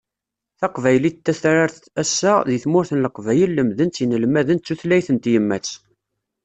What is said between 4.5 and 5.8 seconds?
d tutlayt n tyemmat.